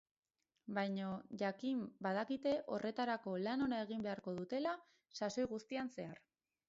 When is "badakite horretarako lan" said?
2.07-3.67